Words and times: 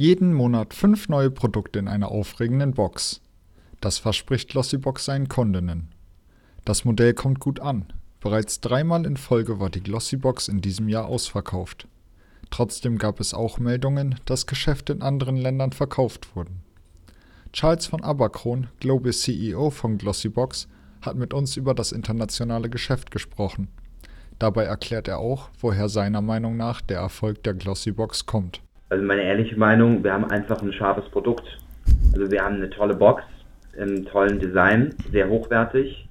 Jeden 0.00 0.32
Monat 0.32 0.72
fünf 0.72 1.10
neue 1.10 1.30
Produkte 1.30 1.78
in 1.78 1.86
einer 1.86 2.10
aufregenden 2.10 2.72
Box. 2.72 3.20
Das 3.82 3.98
verspricht 3.98 4.48
Glossybox 4.48 5.04
seinen 5.04 5.28
Kundinnen. 5.28 5.90
Das 6.64 6.86
Modell 6.86 7.12
kommt 7.12 7.38
gut 7.38 7.60
an. 7.60 7.92
Bereits 8.18 8.62
dreimal 8.62 9.04
in 9.04 9.18
Folge 9.18 9.60
war 9.60 9.68
die 9.68 9.82
Glossybox 9.82 10.48
in 10.48 10.62
diesem 10.62 10.88
Jahr 10.88 11.04
ausverkauft. 11.04 11.86
Trotzdem 12.48 12.96
gab 12.96 13.20
es 13.20 13.34
auch 13.34 13.58
Meldungen, 13.58 14.14
dass 14.24 14.46
Geschäfte 14.46 14.94
in 14.94 15.02
anderen 15.02 15.36
Ländern 15.36 15.72
verkauft 15.72 16.34
wurden. 16.34 16.62
Charles 17.52 17.84
von 17.84 18.02
Aberkron, 18.02 18.68
Global 18.80 19.12
CEO 19.12 19.68
von 19.68 19.98
Glossybox, 19.98 20.66
hat 21.02 21.16
mit 21.16 21.34
uns 21.34 21.58
über 21.58 21.74
das 21.74 21.92
internationale 21.92 22.70
Geschäft 22.70 23.10
gesprochen. 23.10 23.68
Dabei 24.38 24.64
erklärt 24.64 25.08
er 25.08 25.18
auch, 25.18 25.50
woher 25.60 25.90
seiner 25.90 26.22
Meinung 26.22 26.56
nach 26.56 26.80
der 26.80 27.00
Erfolg 27.00 27.42
der 27.42 27.52
Glossybox 27.52 28.24
kommt. 28.24 28.62
Also 28.90 29.04
meine 29.04 29.22
ehrliche 29.22 29.56
Meinung, 29.56 30.02
wir 30.02 30.12
haben 30.12 30.24
einfach 30.24 30.60
ein 30.62 30.72
scharfes 30.72 31.08
Produkt. 31.10 31.46
Also 32.12 32.30
wir 32.30 32.42
haben 32.42 32.56
eine 32.56 32.70
tolle 32.70 32.94
Box, 32.94 33.22
im 33.78 34.04
tollen 34.04 34.40
Design, 34.40 34.94
sehr 35.12 35.28
hochwertig. 35.28 36.08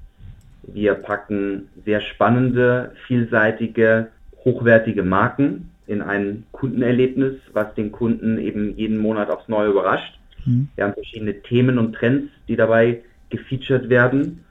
Wir 0.64 0.96
packen 0.96 1.68
sehr 1.86 2.00
spannende, 2.00 2.94
vielseitige, 3.06 4.08
hochwertige 4.46 5.04
Marken 5.04 5.72
in 5.88 6.02
ein 6.02 6.46
Kundenerlebnis, 6.54 7.36
was 7.52 7.74
den 7.74 7.92
Kunden 7.92 8.38
eben 8.38 8.78
jeden 8.78 8.98
Monat 8.98 9.30
aufs 9.30 9.50
Neue 9.50 9.70
überrascht. 9.70 10.18
Mhm. 10.46 10.70
Wir 10.76 10.86
haben 10.86 10.94
verschiedene 10.94 11.42
Themen 11.42 11.78
und 11.78 11.94
Trends, 11.94 12.32
die 12.48 12.56
dabei 12.56 13.02
gefeatured 13.30 13.90
werden. 13.90 14.46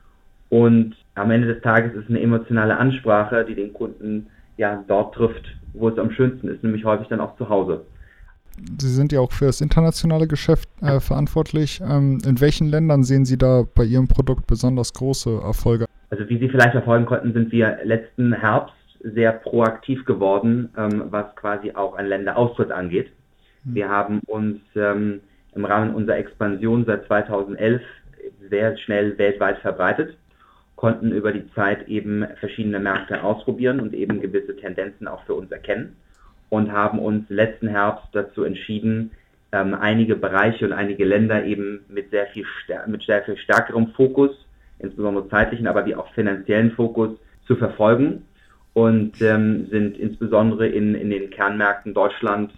Und 0.51 0.96
am 1.15 1.30
Ende 1.30 1.54
des 1.54 1.62
Tages 1.62 1.95
ist 1.95 2.04
es 2.04 2.10
eine 2.10 2.20
emotionale 2.20 2.76
Ansprache, 2.76 3.46
die 3.46 3.54
den 3.54 3.73
Kunden 3.73 4.26
ja 4.59 4.84
dort 4.87 5.15
trifft, 5.15 5.56
wo 5.73 5.88
es 5.88 5.98
am 5.98 6.10
schönsten 6.10 6.48
ist, 6.48 6.62
nämlich 6.62 6.84
häufig 6.84 7.09
dann 7.09 7.20
auch 7.20 7.37
zu 7.37 7.48
Hause. 7.48 7.87
Sie 8.78 8.88
sind 8.88 9.12
ja 9.12 9.20
auch 9.20 9.32
für 9.32 9.46
das 9.46 9.60
internationale 9.60 10.26
Geschäft 10.26 10.68
äh, 10.80 11.00
verantwortlich. 11.00 11.80
Ähm, 11.80 12.18
in 12.26 12.40
welchen 12.40 12.68
Ländern 12.68 13.02
sehen 13.02 13.24
Sie 13.24 13.38
da 13.38 13.65
bei 13.74 13.84
Ihrem 13.84 14.09
Produkt 14.09 14.46
besonders 14.46 14.92
große 14.92 15.40
Erfolge? 15.42 15.87
Also 16.10 16.28
wie 16.28 16.38
Sie 16.38 16.48
vielleicht 16.48 16.73
verfolgen 16.73 17.06
konnten, 17.06 17.32
sind 17.32 17.52
wir 17.52 17.78
letzten 17.84 18.32
Herbst 18.32 18.74
sehr 19.00 19.32
proaktiv 19.32 20.04
geworden, 20.04 20.70
ähm, 20.76 21.04
was 21.10 21.34
quasi 21.37 21.73
auch 21.73 21.95
ein 21.95 22.06
Länderaustritt 22.06 22.70
angeht. 22.70 23.10
Mhm. 23.65 23.74
Wir 23.74 23.88
haben 23.88 24.20
uns 24.26 24.60
ähm, 24.74 25.20
im 25.54 25.65
Rahmen 25.65 25.95
unserer 25.95 26.16
Expansion 26.16 26.84
seit 26.84 27.06
2011 27.06 27.82
sehr 28.50 28.76
schnell 28.78 29.16
weltweit 29.18 29.59
verbreitet, 29.59 30.16
konnten 30.76 31.12
über 31.12 31.32
die 31.32 31.50
Zeit 31.54 31.88
eben 31.88 32.26
verschiedene 32.40 32.80
Märkte 32.80 33.22
ausprobieren 33.22 33.80
und 33.80 33.95
eben 33.95 34.20
gewisse 34.20 34.56
Tendenzen 34.56 35.09
auch 35.09 35.24
für 35.24 35.34
uns 35.34 35.50
erkennen 35.50 35.96
und 36.51 36.73
haben 36.73 36.99
uns 36.99 37.29
letzten 37.29 37.68
Herbst 37.68 38.09
dazu 38.13 38.45
entschieden, 38.45 39.10
ähm, 39.52 39.74
einige 39.74 40.16
Bereiche 40.16 40.66
und 40.66 40.73
einige 40.73 41.05
Länder 41.05 41.45
eben 41.45 41.80
mit 41.88 42.10
sehr 42.10 42.27
viel 42.29 42.45
mit 42.87 43.02
sehr 43.02 43.23
viel 43.23 43.37
stärkerem 43.37 43.88
Fokus, 43.88 44.30
insbesondere 44.79 45.29
zeitlichen, 45.29 45.66
aber 45.66 45.87
wie 45.87 45.95
auch 45.95 46.13
finanziellen 46.13 46.73
Fokus 46.73 47.10
zu 47.46 47.57
verfolgen 47.57 48.24
und 48.74 49.21
ähm, 49.23 49.66
sind 49.71 49.99
insbesondere 49.99 50.68
in, 50.68 50.95
in 50.95 51.10
den 51.10 51.30
Kernmärkten 51.30 51.95
Deutschland, 51.95 52.52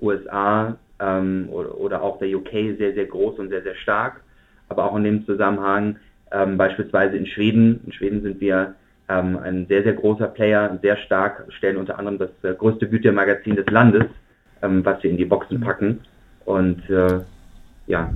USA 0.00 0.76
ähm, 1.00 1.48
oder, 1.50 1.78
oder, 1.78 2.02
auch 2.02 2.18
der 2.18 2.28
UK 2.28 2.76
sehr, 2.78 2.94
sehr 2.94 3.06
groß 3.06 3.38
und 3.38 3.48
sehr, 3.48 3.62
sehr 3.62 3.74
stark. 3.76 4.20
Aber 4.68 4.84
auch 4.84 4.96
in 4.96 5.04
dem 5.04 5.26
Zusammenhang 5.26 5.96
ähm, 6.30 6.56
beispielsweise 6.58 7.16
in 7.16 7.26
Schweden. 7.26 7.80
In 7.86 7.92
Schweden 7.92 8.22
sind 8.22 8.40
wir 8.40 8.74
ähm, 9.08 9.38
ein 9.38 9.66
sehr, 9.66 9.82
sehr 9.82 9.94
großer 9.94 10.28
Player, 10.28 10.78
sehr 10.82 10.96
stark, 10.96 11.46
stellen 11.50 11.76
unter 11.76 11.98
anderem 11.98 12.18
das 12.18 12.30
äh, 12.42 12.54
größte 12.54 12.88
Gütermagazin 12.88 13.56
des 13.56 13.66
Landes, 13.66 14.04
ähm, 14.62 14.84
was 14.84 15.02
wir 15.02 15.10
in 15.10 15.16
die 15.16 15.24
Boxen 15.24 15.60
packen. 15.60 16.00
Und 16.44 16.88
äh, 16.88 17.20
ja, 17.86 18.12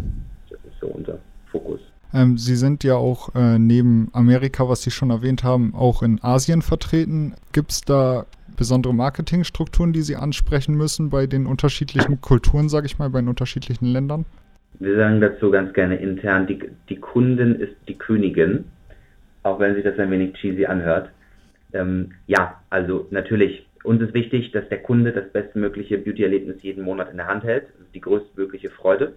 das 0.50 0.58
ist 0.64 0.80
so 0.80 0.86
unser 0.88 1.18
Fokus. 1.50 1.80
Ähm, 2.14 2.38
Sie 2.38 2.56
sind 2.56 2.84
ja 2.84 2.94
auch 2.94 3.34
äh, 3.34 3.58
neben 3.58 4.08
Amerika, 4.12 4.68
was 4.68 4.82
Sie 4.82 4.90
schon 4.90 5.10
erwähnt 5.10 5.44
haben, 5.44 5.74
auch 5.74 6.02
in 6.02 6.22
Asien 6.22 6.62
vertreten. 6.62 7.34
Gibt 7.52 7.70
es 7.72 7.82
da 7.82 8.24
besondere 8.56 8.94
Marketingstrukturen, 8.94 9.92
die 9.92 10.02
Sie 10.02 10.16
ansprechen 10.16 10.74
müssen 10.74 11.10
bei 11.10 11.26
den 11.26 11.46
unterschiedlichen 11.46 12.20
Kulturen, 12.20 12.68
sage 12.68 12.86
ich 12.86 12.98
mal, 12.98 13.10
bei 13.10 13.20
den 13.20 13.28
unterschiedlichen 13.28 13.86
Ländern? 13.86 14.24
Wir 14.80 14.96
sagen 14.96 15.20
dazu 15.20 15.50
ganz 15.50 15.72
gerne 15.74 15.96
intern, 15.96 16.46
die, 16.46 16.58
die 16.88 16.96
Kundin 16.96 17.56
ist 17.56 17.74
die 17.88 17.94
Königin, 17.94 18.64
auch 19.42 19.58
wenn 19.60 19.74
sich 19.74 19.84
das 19.84 19.98
ein 19.98 20.10
wenig 20.10 20.34
cheesy 20.34 20.66
anhört. 20.66 21.10
Ähm, 21.72 22.12
ja, 22.26 22.60
also 22.70 23.06
natürlich, 23.10 23.66
uns 23.84 24.02
ist 24.02 24.14
wichtig, 24.14 24.52
dass 24.52 24.68
der 24.68 24.82
Kunde 24.82 25.12
das 25.12 25.30
bestmögliche 25.30 25.98
Beauty-Erlebnis 25.98 26.62
jeden 26.62 26.84
Monat 26.84 27.10
in 27.10 27.18
der 27.18 27.26
Hand 27.26 27.44
hält. 27.44 27.64
Ist 27.80 27.94
die 27.94 28.00
größtmögliche 28.00 28.70
Freude. 28.70 29.14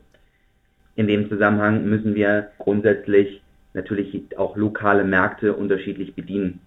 In 0.96 1.08
dem 1.08 1.30
Zusammenhang 1.30 1.86
müssen 1.86 2.16
wir 2.16 2.52
grundsätzlich 2.58 3.42
natürlich 3.74 4.38
auch 4.38 4.58
lokale 4.58 5.04
Märkte 5.04 5.54
unterschiedlich 5.54 6.14
bedienen. 6.14 6.60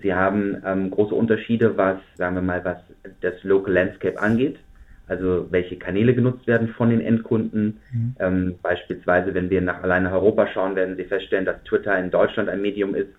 Sie 0.00 0.14
haben 0.14 0.62
ähm, 0.64 0.90
große 0.90 1.14
Unterschiede, 1.14 1.76
was, 1.76 1.98
sagen 2.16 2.36
wir 2.36 2.42
mal, 2.42 2.64
was 2.64 2.78
das 3.20 3.42
Local 3.42 3.74
Landscape 3.74 4.20
angeht, 4.20 4.58
also 5.08 5.46
welche 5.50 5.76
Kanäle 5.76 6.14
genutzt 6.14 6.46
werden 6.46 6.68
von 6.68 6.90
den 6.90 7.00
Endkunden. 7.00 7.80
Mhm. 7.92 8.16
Ähm, 8.18 8.54
beispielsweise, 8.62 9.34
wenn 9.34 9.50
wir 9.50 9.60
nach 9.60 9.82
alleine 9.82 10.12
Europa 10.12 10.46
schauen, 10.48 10.76
werden 10.76 10.96
Sie 10.96 11.04
feststellen, 11.04 11.44
dass 11.44 11.62
Twitter 11.64 11.98
in 11.98 12.10
Deutschland 12.10 12.48
ein 12.48 12.60
Medium 12.62 12.94
ist, 12.94 13.10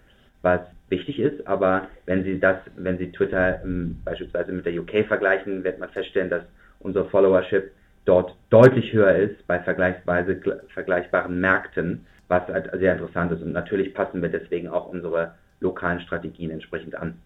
was 0.42 0.62
wichtig 0.90 1.20
ist, 1.20 1.46
aber 1.48 1.88
wenn 2.06 2.24
Sie 2.24 2.40
das, 2.40 2.58
wenn 2.78 2.98
Sie 2.98 3.12
Twitter 3.12 3.62
ähm, 3.64 3.98
beispielsweise 4.06 4.52
mit 4.52 4.66
der 4.66 4.80
UK 4.80 5.06
vergleichen, 5.08 5.64
wird 5.64 5.80
man 5.80 5.90
feststellen, 5.90 6.30
dass 6.30 6.44
unsere 6.80 7.06
Followership 7.10 7.72
dort 8.06 8.36
deutlich 8.50 8.94
höher 8.94 9.16
ist 9.16 9.46
bei 9.48 9.60
vergleichsweise 9.60 10.42
vergleichbaren 10.74 11.40
Märkten, 11.40 12.06
was 12.28 12.48
halt 12.48 12.70
sehr 12.80 12.94
interessant 12.94 13.32
ist. 13.32 13.42
Und 13.42 13.52
natürlich 13.52 13.94
passen 13.94 14.22
wir 14.22 14.30
deswegen 14.30 14.68
auch 14.68 14.88
unsere 14.88 15.36
lokalen 15.60 16.00
Strategien 16.02 16.52
entsprechend 16.52 16.96
an. 16.96 17.20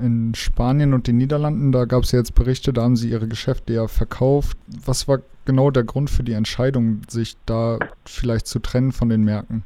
In 0.00 0.34
Spanien 0.34 0.92
und 0.92 1.06
den 1.06 1.18
Niederlanden, 1.18 1.70
da 1.70 1.84
gab 1.84 2.02
es 2.02 2.12
ja 2.12 2.18
jetzt 2.18 2.34
Berichte, 2.34 2.72
da 2.72 2.82
haben 2.82 2.96
sie 2.96 3.10
ihre 3.10 3.28
Geschäfte 3.28 3.72
ja 3.72 3.86
verkauft. 3.86 4.58
Was 4.84 5.06
war 5.06 5.20
genau 5.44 5.70
der 5.70 5.84
Grund 5.84 6.10
für 6.10 6.24
die 6.24 6.32
Entscheidung, 6.32 7.02
sich 7.08 7.36
da 7.46 7.78
vielleicht 8.04 8.46
zu 8.46 8.58
trennen 8.58 8.90
von 8.90 9.08
den 9.08 9.22
Märkten? 9.22 9.62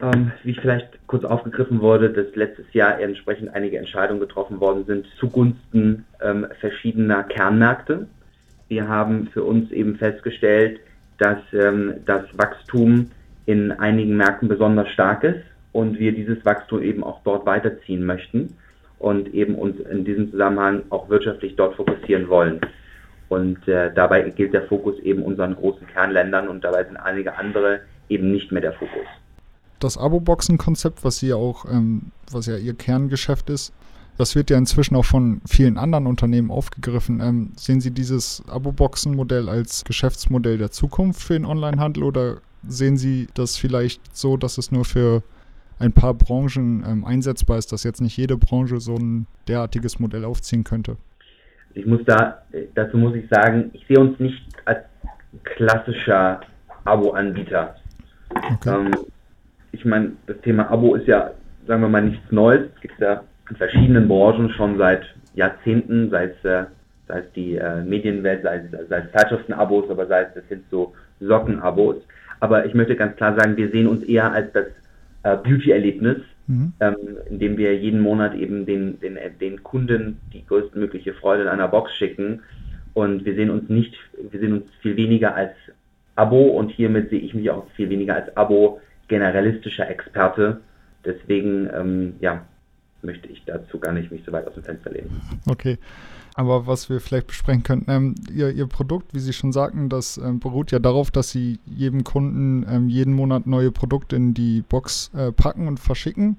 Ähm, 0.00 0.32
wie 0.42 0.54
vielleicht 0.54 1.06
kurz 1.06 1.24
aufgegriffen 1.24 1.80
wurde, 1.80 2.10
dass 2.10 2.34
letztes 2.34 2.64
Jahr 2.72 2.98
entsprechend 2.98 3.54
einige 3.54 3.78
Entscheidungen 3.78 4.20
getroffen 4.20 4.58
worden 4.58 4.84
sind 4.86 5.06
zugunsten 5.18 6.04
ähm, 6.20 6.46
verschiedener 6.60 7.22
Kernmärkte. 7.22 8.08
Wir 8.68 8.88
haben 8.88 9.28
für 9.32 9.44
uns 9.44 9.70
eben 9.70 9.96
festgestellt, 9.96 10.80
dass 11.18 11.38
ähm, 11.52 11.94
das 12.06 12.24
Wachstum 12.36 13.10
in 13.46 13.70
einigen 13.70 14.16
Märkten 14.16 14.48
besonders 14.48 14.88
stark 14.88 15.22
ist 15.24 15.44
und 15.72 15.98
wir 15.98 16.12
dieses 16.12 16.44
Wachstum 16.44 16.82
eben 16.82 17.04
auch 17.04 17.20
dort 17.22 17.46
weiterziehen 17.46 18.04
möchten 18.04 18.56
und 19.02 19.34
eben 19.34 19.56
uns 19.56 19.80
in 19.80 20.04
diesem 20.04 20.30
Zusammenhang 20.30 20.82
auch 20.90 21.08
wirtschaftlich 21.08 21.56
dort 21.56 21.74
fokussieren 21.74 22.28
wollen. 22.28 22.60
Und 23.28 23.66
äh, 23.66 23.92
dabei 23.92 24.22
gilt 24.30 24.52
der 24.52 24.62
Fokus 24.68 24.98
eben 25.00 25.22
unseren 25.22 25.56
großen 25.56 25.86
Kernländern 25.86 26.48
und 26.48 26.62
dabei 26.62 26.84
sind 26.84 26.96
einige 26.96 27.36
andere 27.36 27.80
eben 28.08 28.30
nicht 28.30 28.52
mehr 28.52 28.62
der 28.62 28.74
Fokus. 28.74 29.06
Das 29.80 29.98
Abo-Boxen-Konzept, 29.98 31.02
was 31.02 31.18
Sie 31.18 31.32
auch, 31.32 31.64
ähm, 31.64 32.12
was 32.30 32.46
ja 32.46 32.56
Ihr 32.56 32.74
Kerngeschäft 32.74 33.50
ist, 33.50 33.72
das 34.18 34.36
wird 34.36 34.50
ja 34.50 34.58
inzwischen 34.58 34.94
auch 34.94 35.04
von 35.04 35.40
vielen 35.48 35.78
anderen 35.78 36.06
Unternehmen 36.06 36.50
aufgegriffen. 36.50 37.20
Ähm, 37.20 37.52
sehen 37.56 37.80
Sie 37.80 37.90
dieses 37.90 38.42
Abo-Boxen-Modell 38.46 39.48
als 39.48 39.84
Geschäftsmodell 39.84 40.58
der 40.58 40.70
Zukunft 40.70 41.22
für 41.22 41.32
den 41.32 41.46
Onlinehandel 41.46 42.04
oder 42.04 42.36
sehen 42.68 42.96
Sie 42.96 43.26
das 43.34 43.56
vielleicht 43.56 44.14
so, 44.14 44.36
dass 44.36 44.58
es 44.58 44.70
nur 44.70 44.84
für 44.84 45.22
ein 45.78 45.92
paar 45.92 46.14
Branchen 46.14 46.84
ähm, 46.86 47.04
einsetzbar 47.04 47.58
ist, 47.58 47.72
dass 47.72 47.84
jetzt 47.84 48.00
nicht 48.00 48.16
jede 48.16 48.36
Branche 48.36 48.80
so 48.80 48.94
ein 48.94 49.26
derartiges 49.48 49.98
Modell 49.98 50.24
aufziehen 50.24 50.64
könnte? 50.64 50.96
Ich 51.74 51.86
muss 51.86 52.00
da, 52.04 52.42
dazu 52.74 52.98
muss 52.98 53.14
ich 53.14 53.28
sagen, 53.30 53.70
ich 53.72 53.86
sehe 53.86 53.98
uns 53.98 54.18
nicht 54.20 54.42
als 54.64 54.80
klassischer 55.44 56.40
Abo-Anbieter. 56.84 57.76
Okay. 58.54 58.74
Ähm, 58.74 58.90
ich 59.72 59.84
meine, 59.84 60.12
das 60.26 60.36
Thema 60.42 60.70
Abo 60.70 60.94
ist 60.94 61.06
ja, 61.06 61.30
sagen 61.66 61.82
wir 61.82 61.88
mal, 61.88 62.02
nichts 62.02 62.30
Neues. 62.30 62.68
Es 62.74 62.80
gibt 62.80 63.00
ja 63.00 63.22
in 63.48 63.56
verschiedenen 63.56 64.08
Branchen 64.08 64.50
schon 64.50 64.78
seit 64.78 65.02
Jahrzehnten, 65.34 66.10
sei 66.10 66.24
es, 66.26 66.44
äh, 66.44 66.64
sei 67.08 67.18
es 67.20 67.32
die 67.34 67.56
äh, 67.56 67.82
Medienwelt, 67.82 68.42
sei 68.42 68.56
es, 68.56 68.88
sei 68.88 68.98
es 68.98 69.12
Zeitschriftenabos, 69.12 69.90
aber 69.90 70.06
sei 70.06 70.22
es 70.22 70.34
das 70.34 70.48
sind 70.48 70.64
so 70.70 70.94
Sockenabos. 71.20 71.96
Aber 72.40 72.66
ich 72.66 72.74
möchte 72.74 72.96
ganz 72.96 73.16
klar 73.16 73.36
sagen, 73.36 73.56
wir 73.56 73.70
sehen 73.70 73.86
uns 73.86 74.02
eher 74.02 74.32
als 74.32 74.52
das 74.52 74.66
äh, 75.22 75.36
Beauty-Erlebnis, 75.36 76.18
mhm. 76.46 76.72
ähm, 76.80 76.96
in 77.28 77.38
dem 77.38 77.56
wir 77.56 77.76
jeden 77.76 78.00
Monat 78.00 78.34
eben 78.34 78.66
den, 78.66 79.00
den, 79.00 79.18
den 79.40 79.62
Kunden 79.62 80.20
die 80.32 80.44
größtmögliche 80.46 81.14
Freude 81.14 81.42
in 81.42 81.48
einer 81.48 81.68
Box 81.68 81.94
schicken. 81.94 82.40
Und 82.94 83.24
wir 83.24 83.34
sehen 83.34 83.50
uns 83.50 83.68
nicht, 83.68 83.94
wir 84.30 84.38
sehen 84.38 84.52
uns 84.52 84.64
viel 84.80 84.96
weniger 84.96 85.34
als 85.34 85.52
Abo 86.14 86.42
und 86.42 86.70
hiermit 86.70 87.10
sehe 87.10 87.20
ich 87.20 87.34
mich 87.34 87.50
auch 87.50 87.66
viel 87.70 87.88
weniger 87.88 88.16
als 88.16 88.36
Abo 88.36 88.80
generalistischer 89.08 89.88
Experte. 89.88 90.60
Deswegen, 91.04 91.68
ähm, 91.74 92.14
ja, 92.20 92.44
möchte 93.02 93.28
ich 93.28 93.44
dazu 93.44 93.78
gar 93.78 93.92
nicht 93.92 94.10
mich 94.10 94.22
so 94.24 94.32
weit 94.32 94.46
aus 94.46 94.54
dem 94.54 94.62
Fenster 94.62 94.90
lehnen. 94.90 95.20
Okay. 95.48 95.78
Aber 96.34 96.66
was 96.66 96.88
wir 96.88 97.00
vielleicht 97.00 97.26
besprechen 97.26 97.62
könnten, 97.62 97.90
ähm, 97.90 98.14
ihr, 98.32 98.50
ihr, 98.50 98.66
Produkt, 98.66 99.12
wie 99.12 99.18
Sie 99.18 99.34
schon 99.34 99.52
sagten, 99.52 99.88
das 99.88 100.16
ähm, 100.16 100.40
beruht 100.40 100.70
ja 100.70 100.78
darauf, 100.78 101.10
dass 101.10 101.30
Sie 101.30 101.58
jedem 101.66 102.04
Kunden 102.04 102.64
ähm, 102.68 102.88
jeden 102.88 103.12
Monat 103.12 103.46
neue 103.46 103.70
Produkte 103.70 104.16
in 104.16 104.32
die 104.32 104.62
Box 104.62 105.10
äh, 105.14 105.30
packen 105.30 105.68
und 105.68 105.78
verschicken. 105.78 106.36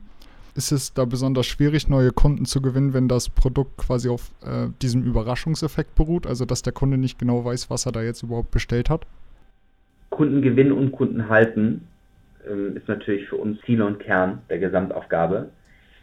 Ist 0.55 0.71
es 0.71 0.93
da 0.93 1.05
besonders 1.05 1.45
schwierig, 1.45 1.89
neue 1.89 2.11
Kunden 2.11 2.45
zu 2.45 2.61
gewinnen, 2.61 2.93
wenn 2.93 3.07
das 3.07 3.29
Produkt 3.29 3.77
quasi 3.77 4.09
auf 4.09 4.31
äh, 4.43 4.67
diesem 4.81 5.03
Überraschungseffekt 5.03 5.95
beruht, 5.95 6.27
also 6.27 6.45
dass 6.45 6.61
der 6.61 6.73
Kunde 6.73 6.97
nicht 6.97 7.19
genau 7.19 7.45
weiß, 7.45 7.69
was 7.69 7.85
er 7.85 7.91
da 7.91 8.01
jetzt 8.01 8.23
überhaupt 8.23 8.51
bestellt 8.51 8.89
hat? 8.89 9.05
Kunden 10.09 10.41
gewinnen 10.41 10.71
und 10.71 10.91
Kunden 10.91 11.29
halten 11.29 11.87
ähm, 12.49 12.77
ist 12.77 12.87
natürlich 12.87 13.27
für 13.27 13.37
uns 13.37 13.59
Ziel 13.65 13.81
und 13.81 13.99
Kern 13.99 14.41
der 14.49 14.59
Gesamtaufgabe. 14.59 15.49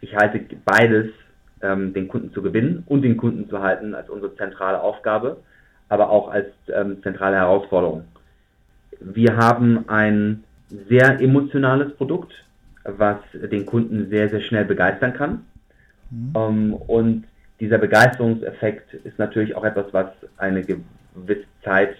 Ich 0.01 0.15
halte 0.15 0.39
beides, 0.65 1.07
ähm, 1.61 1.93
den 1.93 2.07
Kunden 2.07 2.33
zu 2.33 2.41
gewinnen 2.41 2.83
und 2.87 3.03
den 3.03 3.17
Kunden 3.17 3.49
zu 3.49 3.61
halten, 3.61 3.93
als 3.93 4.09
unsere 4.09 4.35
zentrale 4.35 4.81
Aufgabe, 4.81 5.37
aber 5.89 6.09
auch 6.09 6.29
als 6.29 6.47
ähm, 6.73 7.01
zentrale 7.03 7.37
Herausforderung. 7.37 8.05
Wir 8.99 9.37
haben 9.37 9.87
ein 9.87 10.43
sehr 10.89 11.19
emotionales 11.19 11.93
Produkt, 11.95 12.33
was 12.83 13.17
den 13.33 13.65
Kunden 13.65 14.09
sehr, 14.09 14.29
sehr 14.29 14.41
schnell 14.41 14.65
begeistern 14.65 15.13
kann. 15.13 15.45
Mhm. 16.09 16.33
Ähm, 16.35 16.73
und 16.73 17.25
dieser 17.59 17.77
Begeisterungseffekt 17.77 18.93
ist 18.93 19.19
natürlich 19.19 19.55
auch 19.55 19.63
etwas, 19.63 19.85
was 19.91 20.07
eine 20.37 20.63
gewisse 20.63 21.45
Zeit 21.63 21.95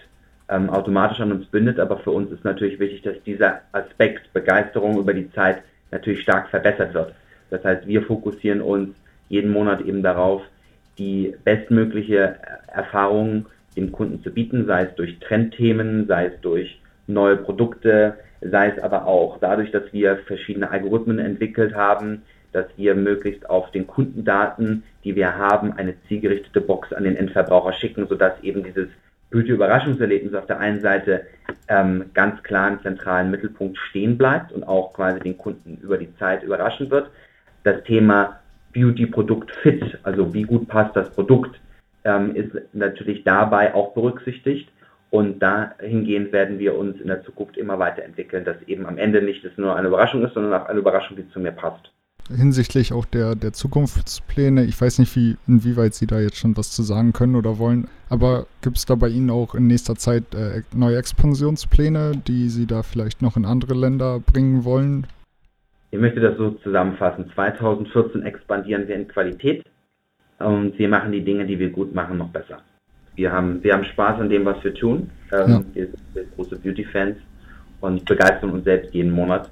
ähm, 0.48 0.70
automatisch 0.70 1.20
an 1.20 1.32
uns 1.32 1.46
bindet, 1.46 1.78
aber 1.78 1.98
für 1.98 2.10
uns 2.10 2.30
ist 2.32 2.44
natürlich 2.44 2.80
wichtig, 2.80 3.02
dass 3.02 3.22
dieser 3.24 3.60
Aspekt 3.70 4.32
Begeisterung 4.32 4.98
über 4.98 5.14
die 5.14 5.30
Zeit 5.32 5.62
natürlich 5.90 6.22
stark 6.22 6.48
verbessert 6.48 6.94
wird. 6.94 7.14
Das 7.52 7.62
heißt, 7.64 7.86
wir 7.86 8.02
fokussieren 8.02 8.62
uns 8.62 8.96
jeden 9.28 9.52
Monat 9.52 9.82
eben 9.82 10.02
darauf, 10.02 10.42
die 10.96 11.34
bestmögliche 11.44 12.36
Erfahrung 12.66 13.46
dem 13.76 13.92
Kunden 13.92 14.22
zu 14.22 14.30
bieten, 14.30 14.64
sei 14.66 14.84
es 14.84 14.94
durch 14.94 15.18
Trendthemen, 15.20 16.06
sei 16.06 16.26
es 16.26 16.40
durch 16.40 16.80
neue 17.06 17.36
Produkte, 17.36 18.14
sei 18.40 18.68
es 18.68 18.82
aber 18.82 19.06
auch 19.06 19.38
dadurch, 19.38 19.70
dass 19.70 19.92
wir 19.92 20.16
verschiedene 20.26 20.70
Algorithmen 20.70 21.18
entwickelt 21.18 21.74
haben, 21.74 22.22
dass 22.52 22.66
wir 22.76 22.94
möglichst 22.94 23.48
auf 23.48 23.70
den 23.70 23.86
Kundendaten, 23.86 24.84
die 25.04 25.14
wir 25.14 25.36
haben, 25.36 25.72
eine 25.74 25.94
zielgerichtete 26.08 26.62
Box 26.62 26.92
an 26.94 27.04
den 27.04 27.16
Endverbraucher 27.16 27.74
schicken, 27.74 28.06
sodass 28.08 28.32
eben 28.42 28.62
dieses 28.64 28.88
Beauty-Überraschungserlebnis 29.30 30.34
auf 30.34 30.46
der 30.46 30.58
einen 30.58 30.80
Seite 30.80 31.26
ähm, 31.68 32.06
ganz 32.14 32.42
klar 32.42 32.70
im 32.70 32.82
zentralen 32.82 33.30
Mittelpunkt 33.30 33.76
stehen 33.78 34.16
bleibt 34.16 34.52
und 34.52 34.64
auch 34.64 34.92
quasi 34.94 35.20
den 35.20 35.36
Kunden 35.36 35.78
über 35.82 35.98
die 35.98 36.14
Zeit 36.16 36.42
überraschen 36.42 36.90
wird. 36.90 37.10
Das 37.64 37.82
Thema 37.84 38.40
Beauty-Produkt 38.72 39.50
fit, 39.62 39.98
also 40.02 40.32
wie 40.34 40.42
gut 40.42 40.68
passt 40.68 40.96
das 40.96 41.10
Produkt, 41.10 41.60
ähm, 42.04 42.34
ist 42.34 42.50
natürlich 42.72 43.24
dabei 43.24 43.74
auch 43.74 43.94
berücksichtigt. 43.94 44.68
Und 45.10 45.40
dahingehend 45.40 46.32
werden 46.32 46.58
wir 46.58 46.74
uns 46.74 46.98
in 46.98 47.08
der 47.08 47.22
Zukunft 47.22 47.58
immer 47.58 47.78
weiterentwickeln, 47.78 48.46
dass 48.46 48.56
eben 48.66 48.86
am 48.86 48.96
Ende 48.96 49.20
nicht 49.20 49.44
es 49.44 49.58
nur 49.58 49.76
eine 49.76 49.88
Überraschung 49.88 50.24
ist, 50.24 50.32
sondern 50.32 50.54
auch 50.54 50.66
eine 50.66 50.78
Überraschung, 50.78 51.16
die 51.16 51.28
zu 51.28 51.38
mir 51.38 51.52
passt 51.52 51.92
hinsichtlich 52.28 52.92
auch 52.92 53.04
der, 53.04 53.34
der 53.34 53.52
Zukunftspläne. 53.52 54.64
Ich 54.64 54.80
weiß 54.80 54.98
nicht, 54.98 55.14
wie, 55.16 55.36
inwieweit 55.46 55.94
Sie 55.94 56.06
da 56.06 56.20
jetzt 56.20 56.36
schon 56.36 56.56
was 56.56 56.70
zu 56.70 56.82
sagen 56.82 57.12
können 57.12 57.36
oder 57.36 57.58
wollen, 57.58 57.88
aber 58.08 58.46
gibt 58.60 58.78
es 58.78 58.86
da 58.86 58.94
bei 58.94 59.08
Ihnen 59.08 59.30
auch 59.30 59.54
in 59.54 59.66
nächster 59.66 59.96
Zeit 59.96 60.34
äh, 60.34 60.62
neue 60.74 60.98
Expansionspläne, 60.98 62.12
die 62.26 62.48
Sie 62.48 62.66
da 62.66 62.82
vielleicht 62.82 63.22
noch 63.22 63.36
in 63.36 63.44
andere 63.44 63.74
Länder 63.74 64.20
bringen 64.20 64.64
wollen? 64.64 65.06
Ich 65.92 66.00
möchte 66.00 66.18
das 66.18 66.36
so 66.36 66.50
zusammenfassen. 66.64 67.30
2014 67.32 68.24
expandieren 68.24 68.88
wir 68.88 68.96
in 68.96 69.06
Qualität 69.06 69.64
und 70.40 70.76
wir 70.76 70.88
machen 70.88 71.12
die 71.12 71.22
Dinge, 71.22 71.46
die 71.46 71.58
wir 71.60 71.70
gut 71.70 71.94
machen, 71.94 72.18
noch 72.18 72.30
besser. 72.30 72.58
Wir 73.14 73.30
haben, 73.30 73.62
wir 73.62 73.74
haben 73.74 73.84
Spaß 73.84 74.20
an 74.20 74.28
dem, 74.28 74.44
was 74.44 74.64
wir 74.64 74.74
tun. 74.74 75.10
Ähm, 75.32 75.48
ja. 75.48 75.62
Wir 75.74 75.88
sind 76.14 76.34
große 76.34 76.58
Beauty-Fans 76.58 77.18
und 77.80 78.04
begeistern 78.06 78.50
uns 78.50 78.64
selbst 78.64 78.92
jeden 78.92 79.12
Monat 79.12 79.48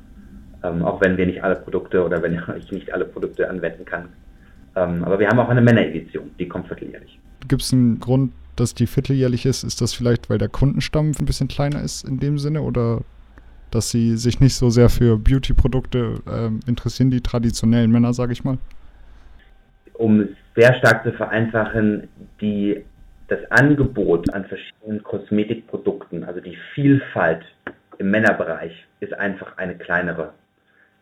ähm, 0.62 0.82
auch 0.82 1.00
wenn 1.00 1.16
wir 1.16 1.26
nicht 1.26 1.42
alle 1.42 1.56
Produkte 1.56 2.04
oder 2.04 2.22
wenn 2.22 2.40
ich 2.58 2.70
nicht 2.70 2.92
alle 2.92 3.04
Produkte 3.04 3.48
anwenden 3.48 3.84
kann. 3.84 4.08
Ähm, 4.76 5.04
aber 5.04 5.18
wir 5.18 5.28
haben 5.28 5.38
auch 5.38 5.48
eine 5.48 5.60
Männeredition, 5.60 6.30
die 6.38 6.48
kommt 6.48 6.68
vierteljährlich. 6.68 7.18
Gibt 7.48 7.62
es 7.62 7.72
einen 7.72 7.98
Grund, 7.98 8.32
dass 8.56 8.74
die 8.74 8.86
vierteljährlich 8.86 9.46
ist? 9.46 9.64
Ist 9.64 9.80
das 9.80 9.94
vielleicht, 9.94 10.30
weil 10.30 10.38
der 10.38 10.48
Kundenstamm 10.48 11.12
ein 11.18 11.24
bisschen 11.24 11.48
kleiner 11.48 11.82
ist 11.82 12.06
in 12.06 12.18
dem 12.18 12.38
Sinne 12.38 12.62
oder 12.62 13.00
dass 13.70 13.90
sie 13.90 14.16
sich 14.16 14.40
nicht 14.40 14.54
so 14.54 14.70
sehr 14.70 14.88
für 14.88 15.18
Beauty-Produkte 15.18 16.14
ähm, 16.30 16.60
interessieren, 16.66 17.10
die 17.10 17.20
traditionellen 17.20 17.90
Männer, 17.90 18.12
sage 18.12 18.32
ich 18.32 18.44
mal? 18.44 18.58
Um 19.94 20.20
es 20.20 20.28
sehr 20.56 20.74
stark 20.74 21.04
zu 21.04 21.12
vereinfachen, 21.12 22.08
die, 22.40 22.84
das 23.28 23.38
Angebot 23.50 24.32
an 24.32 24.44
verschiedenen 24.46 25.02
Kosmetikprodukten, 25.02 26.24
also 26.24 26.40
die 26.40 26.56
Vielfalt 26.74 27.44
im 27.98 28.10
Männerbereich, 28.10 28.72
ist 29.00 29.14
einfach 29.14 29.56
eine 29.58 29.76
kleinere. 29.76 30.32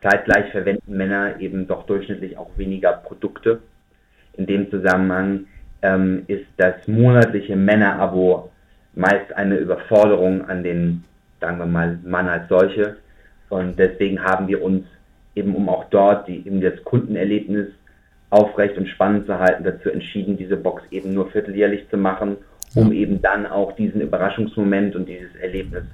Zeitgleich 0.02 0.50
verwenden 0.52 0.96
Männer 0.96 1.40
eben 1.40 1.66
doch 1.66 1.86
durchschnittlich 1.86 2.36
auch 2.36 2.50
weniger 2.56 2.92
Produkte. 2.92 3.60
In 4.34 4.46
dem 4.46 4.70
Zusammenhang 4.70 5.46
ähm, 5.82 6.24
ist 6.28 6.46
das 6.56 6.86
monatliche 6.86 7.56
Männerabo 7.56 8.50
meist 8.94 9.32
eine 9.34 9.56
Überforderung 9.56 10.48
an 10.48 10.62
den, 10.62 11.04
sagen 11.40 11.58
wir 11.58 11.67
mal, 11.67 11.99
Mann 12.05 12.29
als 12.29 12.49
solche. 12.49 12.96
Und 13.49 13.79
deswegen 13.79 14.23
haben 14.23 14.49
wir 14.49 14.62
uns 14.62 14.85
eben, 15.35 15.55
um 15.55 15.69
auch 15.69 15.85
dort 15.90 16.29
die, 16.29 16.46
eben 16.46 16.61
das 16.61 16.82
Kundenerlebnis 16.85 17.69
aufrecht 18.31 18.76
und 18.76 18.88
spannend 18.88 19.26
zu 19.26 19.38
halten, 19.38 19.64
dazu 19.64 19.90
entschieden, 19.90 20.37
diese 20.37 20.56
Box 20.56 20.82
eben 20.90 21.14
nur 21.14 21.31
vierteljährlich 21.31 21.88
zu 21.88 21.96
machen, 21.96 22.37
um 22.75 22.93
ja. 22.93 23.00
eben 23.00 23.23
dann 23.23 23.46
auch 23.46 23.73
diesen 23.73 24.00
Überraschungsmoment 24.00 24.96
und 24.96 25.08
dieses 25.08 25.35
Erlebnis 25.37 25.85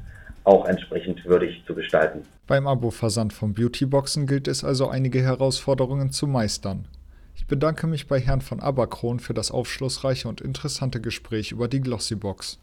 auch 0.42 0.66
entsprechend 0.66 1.24
würdig 1.24 1.62
zu 1.66 1.74
gestalten. 1.74 2.22
Beim 2.46 2.66
Abo-Versand 2.66 3.32
von 3.32 3.54
Beautyboxen 3.54 4.26
gilt 4.26 4.48
es 4.48 4.64
also 4.64 4.88
einige 4.88 5.22
Herausforderungen 5.22 6.10
zu 6.10 6.26
meistern. 6.26 6.86
Ich 7.36 7.46
bedanke 7.46 7.86
mich 7.86 8.08
bei 8.08 8.20
Herrn 8.20 8.40
von 8.40 8.60
Aberkron 8.60 9.20
für 9.20 9.34
das 9.34 9.50
aufschlussreiche 9.50 10.28
und 10.28 10.40
interessante 10.40 11.00
Gespräch 11.00 11.52
über 11.52 11.68
die 11.68 11.80
Glossybox. 11.80 12.58